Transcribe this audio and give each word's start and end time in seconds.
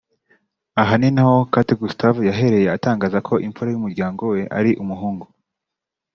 Aha 0.81 0.93
ninaho 0.99 1.35
Kate 1.51 1.73
Gustave 1.81 2.19
yahereye 2.29 2.67
atangaza 2.77 3.17
ko 3.27 3.33
imfura 3.45 3.69
y’umuryango 3.71 4.21
we 4.33 4.41
ari 4.57 4.71
umuhungu 4.83 5.25